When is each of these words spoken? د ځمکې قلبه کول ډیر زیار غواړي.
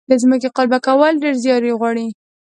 د 0.09 0.11
ځمکې 0.21 0.47
قلبه 0.57 0.79
کول 0.87 1.13
ډیر 1.23 1.35
زیار 1.43 1.63
غواړي. 1.79 2.07